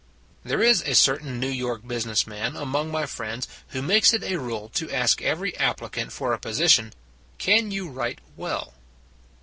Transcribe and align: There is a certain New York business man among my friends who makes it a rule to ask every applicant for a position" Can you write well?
There 0.43 0.63
is 0.63 0.81
a 0.81 0.95
certain 0.95 1.39
New 1.39 1.47
York 1.51 1.87
business 1.87 2.25
man 2.25 2.55
among 2.55 2.89
my 2.89 3.05
friends 3.05 3.47
who 3.67 3.83
makes 3.83 4.13
it 4.15 4.23
a 4.23 4.37
rule 4.37 4.67
to 4.69 4.89
ask 4.89 5.21
every 5.21 5.55
applicant 5.57 6.11
for 6.11 6.33
a 6.33 6.39
position" 6.39 6.93
Can 7.47 7.69
you 7.69 7.87
write 7.87 8.17
well? 8.35 8.73